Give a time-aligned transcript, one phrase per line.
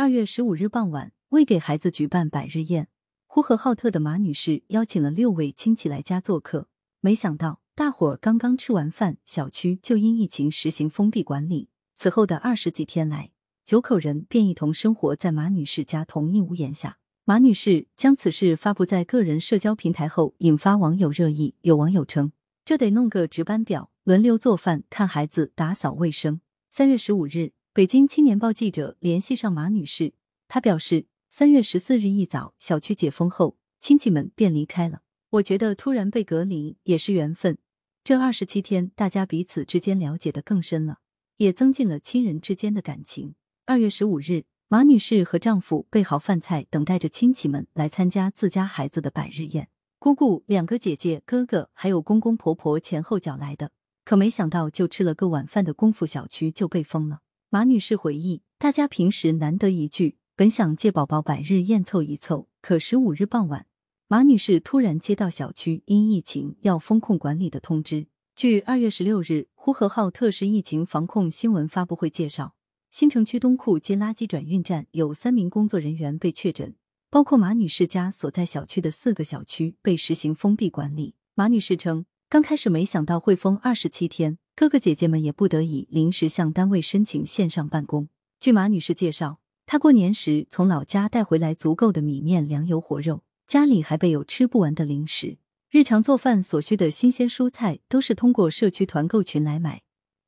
[0.00, 2.88] 二月十五日傍晚，为给孩子举办百日宴，
[3.26, 6.68] 呼和浩特的马女士邀请了六位亲戚来家做客。
[7.00, 11.68] 没想到，大伙儿刚刚吃完饭，小区就因疫情实行封闭管理。
[11.96, 13.32] 此后的二十几天来，
[13.66, 16.96] 九口人便一同生活在马女士家同一屋檐下。
[17.26, 21.56] 马女士将此事发布在个人社交平台后，引发网友热议。
[21.60, 22.32] 有网友称
[22.64, 26.40] ：“这得弄个值班表，轮流做饭、看孩子、打扫卫生。”
[26.72, 30.14] 三月十五日，北京青年报记者联系上马女士，
[30.48, 35.02] 她表示：“三月十四日一早，小区解封后，亲戚们便离开了。
[35.30, 37.58] 我觉得突然被隔离也是缘分。
[38.02, 40.98] 这二十七天，大家彼此之间了解的更深了，
[41.36, 43.36] 也增进了亲人之间的感情。”
[43.66, 44.46] 二月十五日。
[44.66, 49.68] 马女士和丈夫备好饭菜，等待着亲戚们来参加自家孩子的百日宴。
[49.98, 53.72] 姑姑、两个姐姐、哥哥还有公公婆婆前后脚来的，
[54.04, 57.20] 可没想到就吃了个晚饭的功夫，小区就被封了。
[57.52, 63.66] 马女士回忆，大家平时难得一聚，本想借宝宝百日宴凑一凑，可十五日傍晚，
[64.06, 68.06] 马女士突然接到小区因疫情要封控管理的通知。
[68.36, 72.54] 据二月十六日呼和浩特市疫情防控新闻发布会介绍。
[72.92, 76.76] 新城区东库街垃圾转运站有三名工作人员被确诊，
[77.10, 81.16] 包括马女士家所在小区的四个小区被实行封闭管理。
[81.34, 88.08] 马女士称，刚开始没想到会封二十七天，哥哥姐姐们也不得已临时向单位申请线上办公。
[88.38, 95.38] 据马女士介绍，她过年时从老家带回来足够的米面粮油活肉，家里还备有吃不完的零食，
[95.70, 99.82] 日常做饭所需的新鲜蔬菜都是通过社区团购群来买。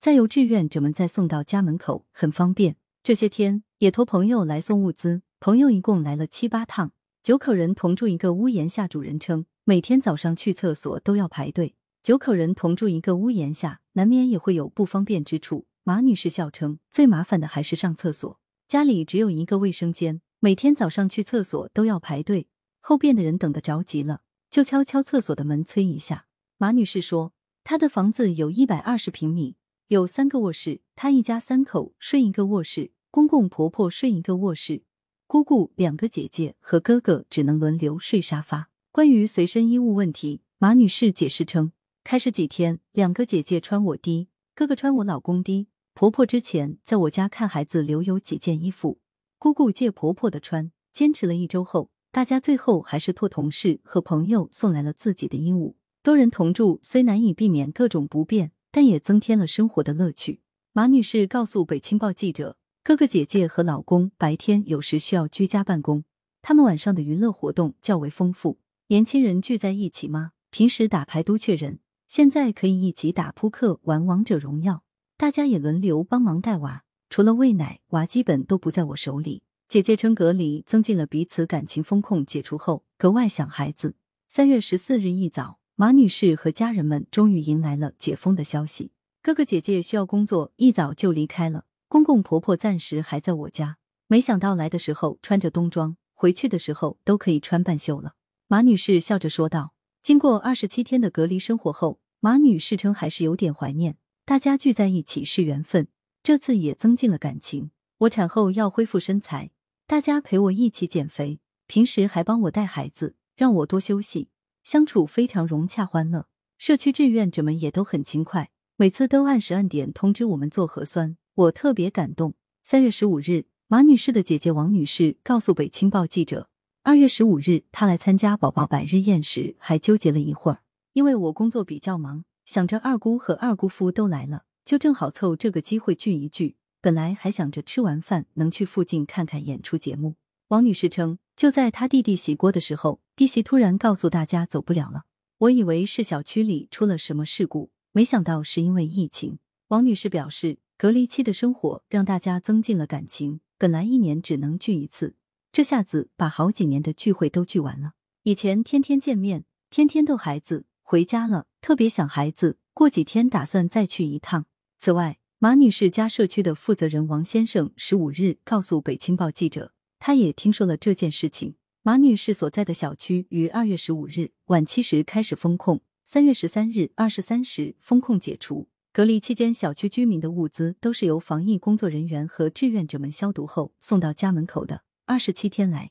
[0.00, 2.76] 再由志愿者们再送到家门口，很方便。
[3.02, 8.86] 这些天也托朋友来送物资，朋友一共来了七八趟，九口人同住一个屋檐下。
[8.86, 11.74] 主人称，每天早上去厕所都要排队。
[12.02, 15.66] 九口人同住一个屋檐下，难免也会有不方便之处。
[15.82, 22.46] 马女士笑称，最麻烦的还是上厕所，家里只有一个卫生间，每天早上去厕所都要排队，
[22.78, 26.26] 后边的人等得着急了，就敲敲厕所的门催一下。
[26.58, 27.32] 马女士说，
[27.64, 29.56] 她的房子有一百二十平米。
[29.88, 34.84] 有三个卧室，她一家三口睡一个卧室，公公婆婆睡一个卧室，
[35.26, 38.70] 姑姑、两个姐姐和哥哥只能轮流睡沙发。
[38.92, 41.72] 关于随身衣物问题，马女士解释称，
[42.10, 48.98] 开始几天，两个姐姐穿我低，哥哥穿我老公低，婆婆之前在我家看孩子留有几件衣服，
[49.38, 55.76] 姑姑借婆婆的穿，坚持了一周后，大家最后还是托同事和朋友送来了自己的衣物。
[56.02, 58.52] 多人同住虽难以避免各种不便。
[58.70, 60.40] 但也增添了生活的乐趣。
[60.72, 66.04] 马女士告诉北青报记者，哥哥姐姐和老公白天有时需要居家办公，
[66.40, 68.58] 他们晚上的娱乐活动较为丰富。
[68.86, 70.32] 年轻人聚在一起吗？
[70.50, 74.82] 平时打牌都缺人，现在可以一起打扑克、玩王者荣耀，
[75.18, 76.84] 大家也轮流帮忙带娃。
[77.10, 79.42] 除了喂奶，娃基本都不在我手里。
[79.68, 83.94] 姐姐称隔离增进了彼此感情，风控解除后格外想孩子。
[84.26, 85.58] 三月十四日一早。
[85.76, 88.90] 马女士和家人们终于迎来了解封的消息。
[89.22, 91.66] 哥哥姐姐需要工作，一早就离开了。
[91.86, 93.76] 公公婆婆暂时还在我家。
[94.08, 98.14] 没想到来的时候穿着冬装，回去的时候都可以穿半袖了。
[98.48, 99.72] 马女士笑着说道
[100.02, 103.96] ：“经过二十七天的隔离生活后，马女士称还是有点怀念。
[104.24, 105.88] 大家聚在一起是缘分，
[106.22, 107.70] 这次也增进了感情。
[107.98, 109.50] 我产后要恢复身材，
[109.86, 114.28] 大家陪我一起减肥，平时还帮我带孩子，让我多休息。”
[114.64, 122.34] 相处非常融洽欢乐，社区志愿者们也都很勤快，每次都按时按点通知我们做核酸，我特别感动。
[122.62, 126.50] 三月十五日，马女士的姐姐王女士告诉北青报记者，
[126.88, 130.62] 二月十五日她来参加宝宝百日宴时还纠结了一会儿，
[130.94, 136.56] 因为我工作比较忙，想着二姑和二姑夫都来了，就正好凑这个机会聚一聚。
[136.80, 140.14] 本来还想着吃完饭能去附近看看演出节目。
[140.48, 141.18] 王女士称。
[141.36, 145.04] 就在她弟弟洗锅的时候，弟媳突然告诉大家走不了了。
[145.40, 149.38] 我以为是小区里出了什么事故，没想到是因为疫情。
[149.68, 153.40] 王女士表示，隔离期的生活让大家增进了感情。
[153.58, 155.16] 本来一年只能聚一次，
[155.58, 157.94] 这下子把好几年的聚会都聚完了。
[158.22, 162.58] 以前天天见面，天天逗孩子，回家了特别想孩子。
[162.72, 164.46] 过几天打算再去一趟。
[164.78, 169.72] 此外，马女士家社区的负责人王先生十五日告诉北青报记者。
[169.98, 171.56] 他也听说了这件事情。
[171.82, 178.68] 马女士所在的小区于二月十五日晚七时开始封控，三月十三日二十三时封控解除。
[178.92, 184.82] 隔离期间，小区居民的物资都是由防疫工作人员和志愿者们消毒后送到家门口的。
[185.08, 185.90] 二十七天来，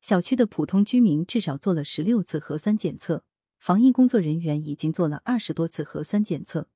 [0.00, 3.22] 小区的普通居民至少做了十六次核酸检测，
[3.60, 6.70] 防疫工作人员已经做了二十多次核酸检测。